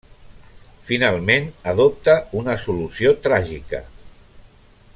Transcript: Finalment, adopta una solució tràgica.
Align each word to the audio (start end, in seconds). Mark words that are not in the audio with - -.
Finalment, 0.87 1.45
adopta 1.73 2.15
una 2.41 2.57
solució 2.63 3.13
tràgica. 3.27 3.83